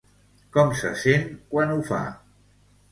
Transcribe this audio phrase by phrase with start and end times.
[0.55, 2.05] Com se sent quan ho fa?